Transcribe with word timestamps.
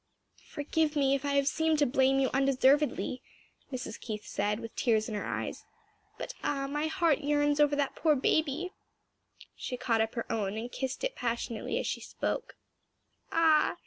"Forgive 0.47 0.95
me 0.95 1.13
if 1.13 1.23
I 1.25 1.35
have 1.35 1.47
seemed 1.47 1.77
to 1.77 1.85
blame 1.85 2.17
you 2.17 2.31
undeservedly," 2.33 3.21
Mrs. 3.71 3.99
Keith 3.99 4.25
said 4.25 4.59
with 4.59 4.75
tears 4.75 5.07
in 5.07 5.13
her 5.13 5.27
eyes; 5.27 5.63
"but 6.17 6.33
ah, 6.43 6.65
my 6.65 6.87
heart 6.87 7.19
yearns 7.19 7.59
over 7.59 7.75
that 7.75 7.95
poor 7.95 8.15
baby!" 8.15 8.71
She 9.55 9.77
caught 9.77 10.01
up 10.01 10.15
her 10.15 10.25
own 10.31 10.57
and 10.57 10.71
kissed 10.71 11.03
it 11.03 11.15
passionately 11.15 11.77
as 11.77 11.85
she 11.85 12.01
spoke. 12.01 12.55
"Ah!" 13.31 13.77